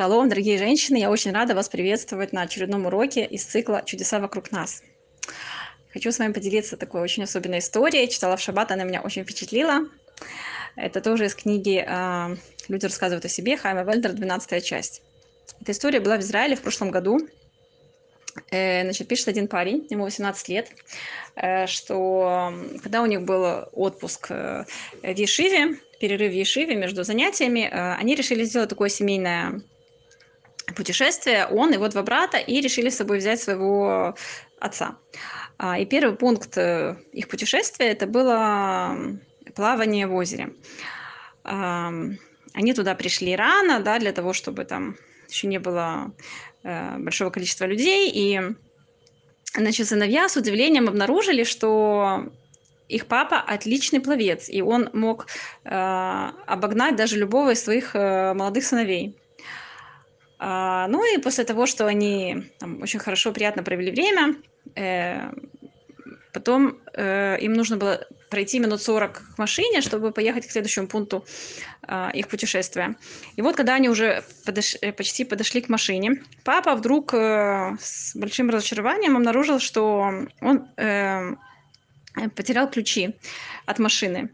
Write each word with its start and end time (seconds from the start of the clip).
Шалом, 0.00 0.30
дорогие 0.30 0.56
женщины! 0.56 0.96
Я 0.96 1.10
очень 1.10 1.30
рада 1.30 1.54
вас 1.54 1.68
приветствовать 1.68 2.32
на 2.32 2.40
очередном 2.40 2.86
уроке 2.86 3.22
из 3.26 3.44
цикла 3.44 3.82
«Чудеса 3.84 4.18
вокруг 4.18 4.50
нас». 4.50 4.82
Хочу 5.92 6.10
с 6.10 6.18
вами 6.18 6.32
поделиться 6.32 6.78
такой 6.78 7.02
очень 7.02 7.24
особенной 7.24 7.58
историей. 7.58 8.08
Читала 8.08 8.38
в 8.38 8.40
шаббат, 8.40 8.72
она 8.72 8.84
меня 8.84 9.02
очень 9.02 9.24
впечатлила. 9.24 9.80
Это 10.74 11.02
тоже 11.02 11.26
из 11.26 11.34
книги 11.34 11.84
а, 11.86 12.34
«Люди 12.68 12.86
рассказывают 12.86 13.26
о 13.26 13.28
себе» 13.28 13.58
Хайма 13.58 13.82
Вельдер, 13.82 14.14
12 14.14 14.64
часть. 14.64 15.02
Эта 15.60 15.72
история 15.72 16.00
была 16.00 16.16
в 16.16 16.20
Израиле 16.20 16.56
в 16.56 16.62
прошлом 16.62 16.90
году. 16.90 17.18
Э, 18.50 18.84
значит, 18.84 19.06
пишет 19.06 19.28
один 19.28 19.48
парень, 19.48 19.86
ему 19.90 20.04
18 20.04 20.48
лет, 20.48 20.70
э, 21.36 21.66
что 21.66 22.54
когда 22.82 23.02
у 23.02 23.06
них 23.06 23.20
был 23.20 23.68
отпуск 23.72 24.28
э, 24.30 24.64
в 25.02 25.14
Ешиве, 25.14 25.76
перерыв 26.00 26.32
в 26.32 26.34
Ешиве 26.34 26.74
между 26.74 27.04
занятиями, 27.04 27.68
они 27.70 28.14
решили 28.14 28.44
сделать 28.44 28.70
такое 28.70 28.88
семейное 28.88 29.60
путешествие, 30.74 31.46
он 31.46 31.72
и 31.72 31.76
вот 31.76 31.92
два 31.92 32.02
брата, 32.02 32.38
и 32.38 32.60
решили 32.60 32.88
с 32.88 32.96
собой 32.96 33.18
взять 33.18 33.40
своего 33.42 34.14
отца. 34.60 34.96
А, 35.58 35.78
и 35.78 35.86
первый 35.86 36.16
пункт 36.16 36.56
их 36.56 37.28
путешествия– 37.28 37.86
это 37.90 38.06
было 38.06 38.96
плавание 39.54 40.06
в 40.06 40.14
озере. 40.14 40.54
Они 41.42 42.74
туда 42.74 42.94
пришли 42.94 43.36
рано, 43.36 43.80
да, 43.80 43.98
для 43.98 44.12
того, 44.12 44.32
чтобы 44.32 44.64
там 44.64 44.96
еще 45.28 45.46
не 45.46 45.58
было 45.58 46.12
Э, 46.62 46.98
большого 46.98 47.30
количества 47.30 47.64
людей, 47.64 48.10
и 48.12 48.38
значит, 49.54 49.88
сыновья 49.88 50.28
с 50.28 50.36
удивлением 50.36 50.88
обнаружили, 50.88 51.44
что 51.44 52.26
их 52.86 53.06
папа 53.06 53.40
отличный 53.40 54.00
пловец, 54.00 54.50
и 54.50 54.60
он 54.60 54.90
мог 54.92 55.26
э, 55.64 55.70
обогнать 56.46 56.96
даже 56.96 57.16
любого 57.16 57.52
из 57.52 57.64
своих 57.64 57.96
э, 57.96 58.34
молодых 58.34 58.64
сыновей. 58.64 59.16
А, 60.42 60.88
ну 60.88 61.04
и 61.04 61.18
после 61.20 61.44
того, 61.44 61.66
что 61.66 61.86
они 61.86 62.50
там, 62.58 62.80
очень 62.80 62.98
хорошо, 62.98 63.30
приятно 63.30 63.62
провели 63.62 63.90
время, 63.90 64.36
э, 64.74 65.30
потом 66.32 66.78
э, 66.94 67.36
им 67.40 67.52
нужно 67.52 67.76
было 67.76 68.06
пройти 68.30 68.58
минут 68.58 68.80
40 68.80 69.12
к 69.34 69.38
машине, 69.38 69.82
чтобы 69.82 70.12
поехать 70.12 70.46
к 70.46 70.50
следующему 70.50 70.86
пункту 70.86 71.26
э, 71.86 72.08
их 72.14 72.28
путешествия. 72.28 72.96
И 73.36 73.42
вот 73.42 73.54
когда 73.54 73.74
они 73.74 73.90
уже 73.90 74.24
подош... 74.46 74.76
Э, 74.80 74.92
почти 74.92 75.24
подошли 75.24 75.60
к 75.60 75.68
машине, 75.68 76.22
папа 76.42 76.74
вдруг 76.74 77.12
э, 77.12 77.76
с 77.78 78.16
большим 78.16 78.48
разочарованием 78.48 79.18
обнаружил, 79.18 79.58
что 79.60 80.10
он 80.40 80.68
э, 80.78 81.34
потерял 82.34 82.70
ключи 82.70 83.14
от 83.66 83.78
машины. 83.78 84.30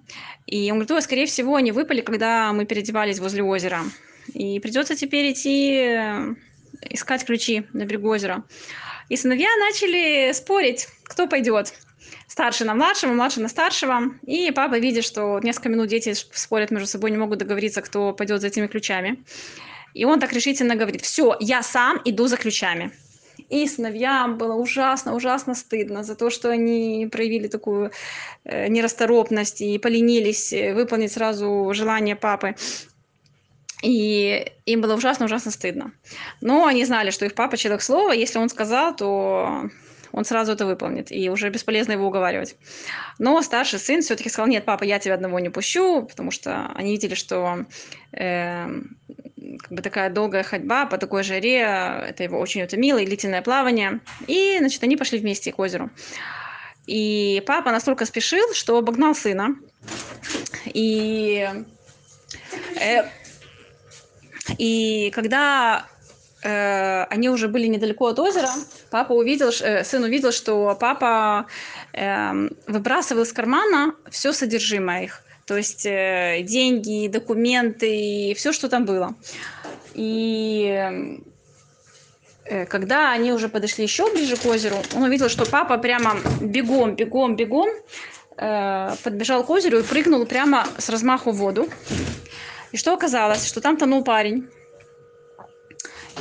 И 0.46 0.70
он 0.70 0.78
говорит, 0.78 1.04
скорее 1.04 1.26
всего, 1.26 1.56
они 1.56 1.72
выпали, 1.72 2.00
когда 2.00 2.52
мы 2.52 2.64
переодевались 2.64 3.18
возле 3.18 3.42
озера. 3.42 3.82
И 4.36 4.60
придется 4.60 4.94
теперь 4.94 5.32
идти 5.32 5.72
э, 5.72 6.34
искать 6.90 7.24
ключи 7.24 7.66
на 7.72 7.86
берегу 7.86 8.10
озера. 8.10 8.44
И 9.08 9.16
сыновья 9.16 9.48
начали 9.58 10.32
спорить, 10.32 10.88
кто 11.04 11.26
пойдет 11.26 11.72
старший 12.28 12.66
на 12.66 12.74
младшего, 12.74 13.12
младший 13.12 13.42
на 13.42 13.48
старшего. 13.48 14.12
И 14.26 14.50
папа, 14.50 14.78
видит, 14.78 15.04
что 15.04 15.40
несколько 15.42 15.70
минут 15.70 15.88
дети 15.88 16.12
спорят 16.12 16.70
между 16.70 16.86
собой, 16.86 17.12
не 17.12 17.16
могут 17.16 17.38
договориться, 17.38 17.80
кто 17.80 18.12
пойдет 18.12 18.42
за 18.42 18.48
этими 18.48 18.66
ключами. 18.66 19.24
И 19.94 20.04
он 20.04 20.20
так 20.20 20.34
решительно 20.34 20.76
говорит, 20.76 21.00
все, 21.00 21.34
я 21.40 21.62
сам 21.62 21.98
иду 22.04 22.26
за 22.26 22.36
ключами. 22.36 22.92
И 23.48 23.66
сыновьям 23.66 24.36
было 24.36 24.54
ужасно, 24.54 25.14
ужасно 25.14 25.54
стыдно 25.54 26.04
за 26.04 26.14
то, 26.14 26.28
что 26.28 26.50
они 26.50 27.08
проявили 27.10 27.48
такую 27.48 27.90
э, 28.44 28.68
нерасторопность 28.68 29.62
и 29.62 29.78
поленились 29.78 30.52
э, 30.52 30.74
выполнить 30.74 31.12
сразу 31.12 31.70
желание 31.72 32.16
папы. 32.16 32.54
И 33.82 34.52
им 34.64 34.80
было 34.80 34.94
ужасно, 34.94 35.26
ужасно 35.26 35.50
стыдно. 35.50 35.92
Но 36.40 36.66
они 36.66 36.84
знали, 36.84 37.10
что 37.10 37.26
их 37.26 37.34
папа 37.34 37.56
человек 37.56 37.82
слова, 37.82 38.12
если 38.12 38.38
он 38.38 38.48
сказал, 38.48 38.96
то 38.96 39.68
он 40.12 40.24
сразу 40.24 40.52
это 40.52 40.64
выполнит, 40.64 41.12
и 41.12 41.28
уже 41.28 41.50
бесполезно 41.50 41.92
его 41.92 42.06
уговаривать. 42.06 42.56
Но 43.18 43.42
старший 43.42 43.78
сын 43.78 44.00
все-таки 44.00 44.30
сказал, 44.30 44.48
нет, 44.48 44.64
папа, 44.64 44.82
я 44.84 44.98
тебя 44.98 45.14
одного 45.14 45.38
не 45.40 45.50
пущу, 45.50 46.02
потому 46.02 46.30
что 46.30 46.68
они 46.74 46.92
видели, 46.92 47.14
что 47.14 47.66
э, 48.12 48.66
как 49.58 49.70
бы 49.70 49.82
такая 49.82 50.08
долгая 50.08 50.42
ходьба 50.42 50.86
по 50.86 50.96
такой 50.96 51.22
жаре, 51.22 51.58
это 51.58 52.22
его 52.22 52.38
очень 52.38 52.62
утомило, 52.62 52.96
и 52.96 53.06
длительное 53.06 53.42
плавание. 53.42 54.00
И, 54.26 54.56
значит, 54.58 54.82
они 54.82 54.96
пошли 54.96 55.18
вместе 55.18 55.52
к 55.52 55.58
озеру. 55.58 55.90
И 56.86 57.42
папа 57.46 57.70
настолько 57.70 58.06
спешил, 58.06 58.54
что 58.54 58.78
обогнал 58.78 59.14
сына. 59.14 59.56
И, 60.66 61.46
э, 62.80 63.02
и 64.58 65.10
когда 65.14 65.86
э, 66.42 67.04
они 67.04 67.28
уже 67.28 67.48
были 67.48 67.66
недалеко 67.66 68.06
от 68.06 68.18
озера, 68.18 68.50
папа 68.90 69.12
увидел, 69.12 69.50
э, 69.60 69.84
сын 69.84 70.02
увидел, 70.04 70.32
что 70.32 70.76
папа 70.78 71.46
э, 71.92 72.48
выбрасывал 72.66 73.22
из 73.22 73.32
кармана 73.32 73.94
все 74.10 74.32
содержимое 74.32 75.04
их. 75.04 75.22
То 75.46 75.56
есть 75.56 75.86
э, 75.86 76.42
деньги, 76.42 77.08
документы, 77.08 78.34
все, 78.36 78.52
что 78.52 78.68
там 78.68 78.84
было. 78.84 79.14
И 79.94 80.92
э, 82.44 82.66
когда 82.66 83.12
они 83.12 83.32
уже 83.32 83.48
подошли 83.48 83.84
еще 83.84 84.12
ближе 84.12 84.36
к 84.36 84.44
озеру, 84.44 84.76
он 84.94 85.04
увидел, 85.04 85.28
что 85.28 85.46
папа 85.46 85.78
прямо 85.78 86.16
бегом, 86.40 86.96
бегом, 86.96 87.36
бегом 87.36 87.68
э, 88.36 88.94
подбежал 89.04 89.44
к 89.44 89.50
озеру 89.50 89.78
и 89.78 89.82
прыгнул 89.82 90.26
прямо 90.26 90.66
с 90.78 90.88
размаху 90.88 91.30
в 91.30 91.36
воду. 91.36 91.68
И 92.72 92.76
что 92.76 92.92
оказалось? 92.94 93.46
Что 93.46 93.60
там 93.60 93.76
тонул 93.76 94.04
парень. 94.04 94.48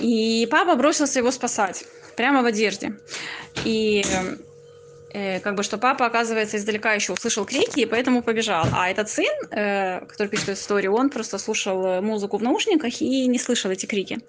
И 0.01 0.47
папа 0.51 0.75
бросился 0.75 1.19
его 1.19 1.31
спасать, 1.31 1.85
прямо 2.15 2.41
в 2.41 2.45
одежде. 2.45 2.97
И 3.63 4.03
э, 5.13 5.39
как 5.39 5.55
бы 5.55 5.63
что 5.63 5.77
папа, 5.77 6.05
оказывается, 6.05 6.57
издалека 6.57 6.93
еще 6.93 7.13
услышал 7.13 7.45
крики, 7.45 7.79
и 7.81 7.85
поэтому 7.85 8.21
побежал. 8.21 8.67
А 8.73 8.89
этот 8.89 9.09
сын, 9.09 9.33
э, 9.51 10.05
который 10.05 10.27
пишет 10.27 10.49
эту 10.49 10.59
историю, 10.59 10.93
он 10.93 11.09
просто 11.09 11.37
слушал 11.37 12.01
музыку 12.01 12.37
в 12.37 12.43
наушниках 12.43 13.01
и 13.01 13.27
не 13.27 13.39
слышал 13.39 13.71
эти 13.71 13.85
крики. 13.85 14.19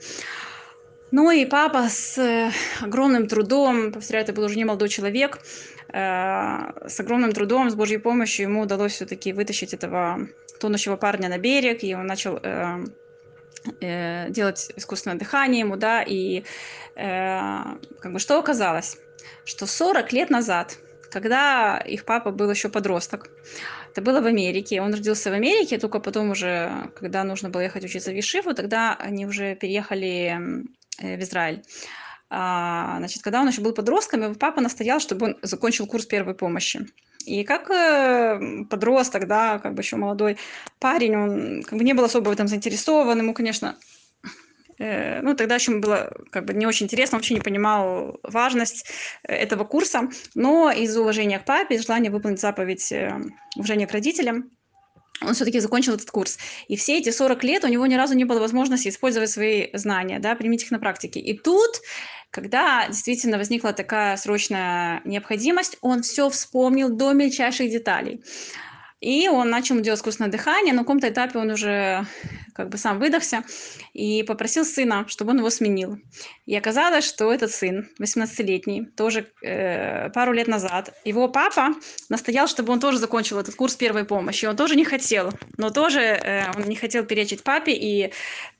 Ну 1.12 1.30
и 1.30 1.44
папа 1.46 1.88
с 1.88 2.18
э, 2.18 2.50
огромным 2.80 3.28
трудом, 3.28 3.92
повторяю, 3.92 4.24
это 4.24 4.32
был 4.32 4.44
уже 4.44 4.56
не 4.56 4.64
молодой 4.64 4.88
человек, 4.88 5.38
э, 5.38 5.75
с 5.96 7.00
огромным 7.00 7.32
трудом, 7.32 7.70
с 7.70 7.74
Божьей 7.74 7.98
помощью 7.98 8.48
ему 8.48 8.60
удалось 8.60 8.92
все-таки 8.92 9.32
вытащить 9.32 9.72
этого 9.72 10.28
тонущего 10.60 10.96
парня 10.96 11.28
на 11.28 11.38
берег, 11.38 11.82
и 11.84 11.94
он 11.94 12.06
начал 12.06 12.38
э, 12.42 12.84
э, 13.80 14.30
делать 14.30 14.72
искусственное 14.76 15.18
дыхание 15.18 15.60
ему, 15.60 15.76
да, 15.76 16.02
и 16.02 16.44
э, 16.96 17.62
как 18.00 18.12
бы 18.12 18.18
что 18.18 18.38
оказалось? 18.38 18.98
Что 19.44 19.66
40 19.66 20.12
лет 20.12 20.30
назад, 20.30 20.76
когда 21.10 21.78
их 21.78 22.04
папа 22.04 22.30
был 22.30 22.50
еще 22.50 22.68
подросток, 22.68 23.30
это 23.92 24.02
было 24.02 24.20
в 24.20 24.26
Америке, 24.26 24.82
он 24.82 24.92
родился 24.92 25.30
в 25.30 25.34
Америке, 25.34 25.78
только 25.78 26.00
потом 26.00 26.30
уже, 26.30 26.90
когда 26.94 27.24
нужно 27.24 27.48
было 27.48 27.62
ехать 27.62 27.84
учиться 27.84 28.10
в 28.10 28.14
Ешиву, 28.14 28.54
тогда 28.54 28.94
они 28.98 29.26
уже 29.26 29.54
переехали 29.54 30.38
э, 31.00 31.16
в 31.16 31.22
Израиль. 31.22 31.62
А, 32.28 32.96
значит, 32.98 33.22
когда 33.22 33.40
он 33.40 33.48
еще 33.48 33.60
был 33.60 33.72
подростком, 33.72 34.22
его 34.22 34.34
папа 34.34 34.60
настоял, 34.60 34.98
чтобы 35.00 35.26
он 35.26 35.36
закончил 35.42 35.86
курс 35.86 36.06
первой 36.06 36.34
помощи. 36.34 36.86
И 37.24 37.44
как 37.44 37.70
э, 37.70 38.64
подросток, 38.70 39.26
да, 39.26 39.58
как 39.58 39.74
бы 39.74 39.82
еще 39.82 39.96
молодой 39.96 40.38
парень, 40.78 41.16
он 41.16 41.62
как 41.62 41.78
бы 41.78 41.84
не 41.84 41.92
был 41.92 42.04
особо 42.04 42.28
в 42.28 42.32
этом 42.32 42.48
заинтересован, 42.48 43.18
ему, 43.18 43.34
конечно, 43.34 43.76
э, 44.78 45.20
ну, 45.22 45.34
тогда 45.34 45.56
еще 45.56 45.76
было 45.78 46.12
как 46.30 46.44
бы 46.44 46.54
не 46.54 46.66
очень 46.66 46.86
интересно, 46.86 47.18
вообще 47.18 47.34
не 47.34 47.40
понимал 47.40 48.20
важность 48.22 48.86
э, 49.24 49.34
этого 49.34 49.64
курса, 49.64 50.08
но 50.34 50.70
из 50.70 50.96
уважения 50.96 51.40
к 51.40 51.44
папе, 51.44 51.76
из 51.76 51.86
желания 51.86 52.10
выполнить 52.10 52.40
заповедь 52.40 52.92
уважения 53.56 53.86
к 53.86 53.92
родителям, 53.92 54.50
он 55.22 55.34
все-таки 55.34 55.60
закончил 55.60 55.94
этот 55.94 56.10
курс. 56.10 56.38
И 56.68 56.76
все 56.76 56.98
эти 56.98 57.10
40 57.10 57.44
лет 57.44 57.64
у 57.64 57.68
него 57.68 57.86
ни 57.86 57.94
разу 57.94 58.14
не 58.14 58.24
было 58.24 58.40
возможности 58.40 58.88
использовать 58.88 59.30
свои 59.30 59.68
знания, 59.72 60.18
да, 60.18 60.34
применить 60.34 60.64
их 60.64 60.70
на 60.70 60.78
практике. 60.78 61.20
И 61.20 61.38
тут, 61.38 61.80
когда 62.30 62.86
действительно 62.88 63.38
возникла 63.38 63.72
такая 63.72 64.16
срочная 64.16 65.00
необходимость, 65.04 65.78
он 65.80 66.02
все 66.02 66.28
вспомнил 66.28 66.90
до 66.90 67.12
мельчайших 67.12 67.70
деталей. 67.70 68.22
И 69.00 69.28
он 69.28 69.50
начал 69.50 69.78
делать 69.80 70.00
искусственное 70.00 70.30
дыхание, 70.30 70.72
на 70.72 70.80
каком-то 70.80 71.08
этапе 71.08 71.38
он 71.38 71.50
уже 71.50 72.06
как 72.56 72.70
бы 72.70 72.78
сам 72.78 72.98
выдохся 72.98 73.44
и 73.92 74.22
попросил 74.22 74.64
сына, 74.64 75.04
чтобы 75.08 75.32
он 75.32 75.38
его 75.38 75.50
сменил. 75.50 75.98
И 76.46 76.56
оказалось, 76.56 77.04
что 77.04 77.30
этот 77.30 77.50
сын, 77.50 77.88
18-летний, 78.00 78.86
тоже 78.96 79.30
э, 79.42 80.08
пару 80.10 80.32
лет 80.32 80.48
назад, 80.48 80.94
его 81.04 81.28
папа 81.28 81.74
настоял, 82.08 82.48
чтобы 82.48 82.72
он 82.72 82.80
тоже 82.80 82.98
закончил 82.98 83.38
этот 83.38 83.54
курс 83.54 83.76
первой 83.76 84.04
помощи. 84.04 84.46
Он 84.46 84.56
тоже 84.56 84.74
не 84.74 84.84
хотел, 84.84 85.32
но 85.58 85.68
тоже 85.70 86.00
э, 86.00 86.44
он 86.56 86.62
не 86.64 86.76
хотел 86.76 87.04
перечить 87.04 87.42
папе, 87.42 87.72
и 87.72 88.12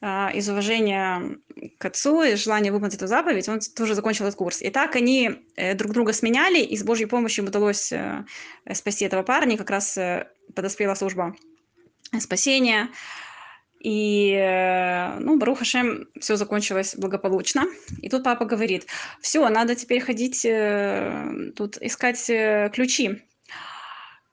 э, 0.02 0.32
из 0.34 0.48
уважения 0.50 1.38
к 1.78 1.84
отцу, 1.86 2.22
из 2.22 2.44
желания 2.44 2.70
выполнить 2.70 2.96
эту 2.96 3.06
заповедь, 3.06 3.48
он 3.48 3.60
тоже 3.74 3.94
закончил 3.94 4.26
этот 4.26 4.36
курс. 4.36 4.60
И 4.60 4.68
так 4.68 4.94
они 4.94 5.30
э, 5.56 5.74
друг 5.74 5.92
друга 5.92 6.12
сменяли, 6.12 6.60
и 6.60 6.76
с 6.76 6.82
Божьей 6.82 7.06
помощью 7.06 7.44
им 7.44 7.48
удалось 7.48 7.92
э, 7.92 8.26
спасти 8.74 9.06
этого 9.06 9.22
парня, 9.22 9.56
как 9.56 9.70
раз 9.70 9.96
э, 9.96 10.28
подоспела 10.54 10.94
служба 10.94 11.34
спасения. 12.20 12.90
И, 13.80 14.32
э, 14.32 15.18
ну, 15.20 15.38
Барух 15.38 15.58
Хашем, 15.58 16.08
все 16.18 16.36
закончилось 16.36 16.94
благополучно. 16.96 17.66
И 18.02 18.08
тут 18.08 18.24
папа 18.24 18.44
говорит, 18.44 18.86
все, 19.20 19.48
надо 19.48 19.74
теперь 19.74 20.00
ходить, 20.00 20.44
э, 20.44 21.52
тут 21.54 21.76
искать 21.80 22.28
э, 22.30 22.70
ключи. 22.72 23.22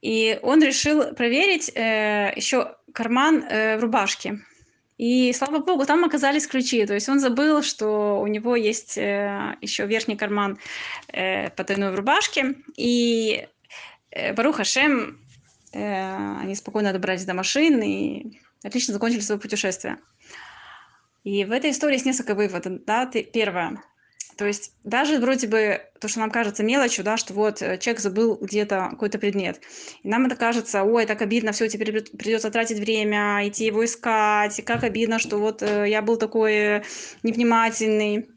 И 0.01 0.39
он 0.41 0.61
решил 0.61 1.13
проверить 1.13 1.69
еще 1.69 2.75
карман 2.93 3.41
в 3.41 3.79
рубашке. 3.79 4.39
И, 4.97 5.31
слава 5.31 5.59
богу, 5.59 5.85
там 5.85 6.03
оказались 6.03 6.45
ключи. 6.45 6.85
То 6.85 6.93
есть 6.93 7.07
он 7.07 7.21
забыл, 7.21 7.63
что 7.63 8.19
у 8.19 8.27
него 8.27 8.57
есть 8.57 8.97
еще 8.97 9.85
верхний 9.85 10.17
карман 10.17 10.59
потайной 11.07 11.91
в 11.91 11.95
рубашке. 11.95 12.55
И 12.75 13.47
Барух 14.35 14.57
Хашем, 14.57 15.19
они 15.71 16.55
спокойно 16.55 16.91
добрались 16.91 17.23
до 17.23 17.33
машины, 17.33 17.89
и 17.89 18.41
отлично 18.63 18.93
закончили 18.93 19.21
свое 19.21 19.39
путешествие. 19.39 19.99
И 21.23 21.45
в 21.45 21.51
этой 21.51 21.71
истории 21.71 21.93
есть 21.93 22.05
несколько 22.05 22.35
выводов. 22.35 22.83
Да? 22.85 23.05
Ты, 23.05 23.23
первое. 23.23 23.81
То 24.37 24.45
есть 24.45 24.73
даже 24.83 25.19
вроде 25.19 25.47
бы 25.47 25.81
то, 25.99 26.07
что 26.07 26.19
нам 26.19 26.31
кажется 26.31 26.63
мелочью, 26.63 27.03
да, 27.03 27.17
что 27.17 27.33
вот 27.33 27.61
э, 27.61 27.77
человек 27.77 28.01
забыл 28.01 28.37
где-то 28.41 28.87
какой-то 28.89 29.19
предмет. 29.19 29.61
И 30.01 30.07
нам 30.07 30.25
это 30.25 30.35
кажется, 30.35 30.83
ой, 30.83 31.05
так 31.05 31.21
обидно, 31.21 31.51
все, 31.51 31.67
теперь 31.67 32.01
придется 32.01 32.49
тратить 32.49 32.79
время, 32.79 33.47
идти 33.47 33.65
его 33.65 33.85
искать, 33.85 34.57
и 34.59 34.63
как 34.63 34.83
обидно, 34.83 35.19
что 35.19 35.37
вот 35.37 35.61
э, 35.61 35.87
я 35.87 36.01
был 36.01 36.17
такой 36.17 36.53
э, 36.53 36.83
невнимательный. 37.21 38.27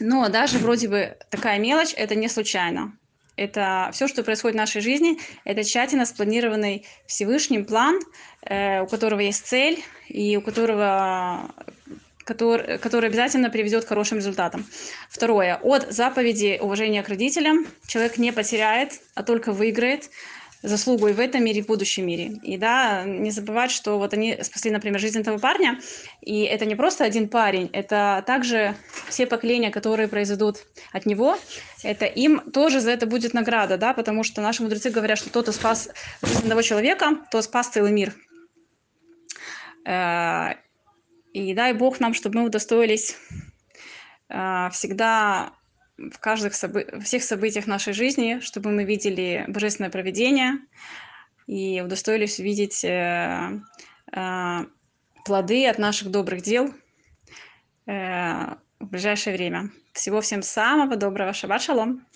Но 0.00 0.28
даже 0.28 0.58
вроде 0.58 0.88
бы 0.88 1.18
такая 1.30 1.58
мелочь, 1.58 1.92
это 1.94 2.14
не 2.14 2.28
случайно. 2.28 2.97
Это 3.38 3.90
все, 3.92 4.08
что 4.08 4.24
происходит 4.24 4.56
в 4.56 4.58
нашей 4.58 4.80
жизни, 4.80 5.18
это 5.44 5.62
тщательно 5.62 6.04
спланированный 6.04 6.84
Всевышним 7.06 7.64
план, 7.64 8.00
э, 8.42 8.82
у 8.82 8.86
которого 8.86 9.20
есть 9.20 9.46
цель 9.46 9.82
и 10.08 10.36
у 10.36 10.42
которого 10.42 11.54
который, 12.24 12.78
который 12.78 13.08
обязательно 13.08 13.48
приведет 13.48 13.84
к 13.84 13.88
хорошим 13.88 14.18
результатам. 14.18 14.66
Второе. 15.08 15.58
От 15.62 15.90
заповеди 15.90 16.58
уважения 16.60 17.02
к 17.02 17.08
родителям 17.08 17.66
человек 17.86 18.18
не 18.18 18.32
потеряет, 18.32 19.00
а 19.14 19.22
только 19.22 19.52
выиграет 19.52 20.10
заслугу 20.62 21.08
и 21.08 21.12
в 21.12 21.20
этом 21.20 21.44
мире, 21.44 21.60
и 21.60 21.62
в 21.62 21.66
будущем 21.66 22.06
мире. 22.06 22.38
И 22.42 22.56
да, 22.56 23.04
не 23.04 23.30
забывать, 23.30 23.70
что 23.70 23.98
вот 23.98 24.12
они 24.12 24.38
спасли, 24.42 24.70
например, 24.70 25.00
жизнь 25.00 25.20
этого 25.20 25.38
парня, 25.38 25.80
и 26.20 26.42
это 26.42 26.64
не 26.64 26.74
просто 26.74 27.04
один 27.04 27.28
парень, 27.28 27.70
это 27.72 28.22
также 28.26 28.74
все 29.08 29.26
поколения, 29.26 29.70
которые 29.70 30.08
произойдут 30.08 30.66
от 30.92 31.06
него, 31.06 31.38
это 31.82 32.06
им 32.06 32.40
тоже 32.50 32.80
за 32.80 32.90
это 32.90 33.06
будет 33.06 33.34
награда, 33.34 33.76
да, 33.76 33.94
потому 33.94 34.24
что 34.24 34.40
наши 34.40 34.62
мудрецы 34.62 34.90
говорят, 34.90 35.18
что 35.18 35.30
тот, 35.30 35.44
кто 35.44 35.52
спас 35.52 35.88
жизнь 36.22 36.42
одного 36.42 36.62
человека, 36.62 37.18
то 37.30 37.40
спас 37.42 37.68
целый 37.68 37.92
мир. 37.92 38.14
Э, 39.86 40.54
и 41.32 41.54
дай 41.54 41.72
Бог 41.72 42.00
нам, 42.00 42.14
чтобы 42.14 42.40
мы 42.40 42.46
удостоились 42.46 43.16
э, 44.28 44.68
всегда 44.72 45.52
в 45.98 46.18
каждых 46.20 46.54
собы- 46.54 47.00
всех 47.02 47.22
событиях 47.22 47.66
нашей 47.66 47.92
жизни, 47.92 48.38
чтобы 48.40 48.70
мы 48.70 48.84
видели 48.84 49.44
божественное 49.48 49.90
проведение 49.90 50.58
и 51.46 51.80
удостоились 51.80 52.38
увидеть 52.38 52.84
э, 52.84 53.60
э, 54.12 54.58
плоды 55.24 55.66
от 55.66 55.78
наших 55.78 56.10
добрых 56.10 56.42
дел 56.42 56.72
э, 57.86 58.54
в 58.78 58.86
ближайшее 58.86 59.36
время. 59.36 59.70
Всего 59.92 60.20
всем 60.20 60.42
самого 60.42 60.96
доброго. 60.96 61.32
Шаббат 61.32 61.62
шалом. 61.62 62.06